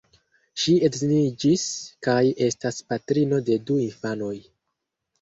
Ŝi 0.63 0.71
edziniĝis 0.87 1.67
kaj 2.09 2.17
estas 2.49 2.83
patrino 2.91 3.45
de 3.53 3.63
du 3.71 3.81
infanoj. 3.89 4.37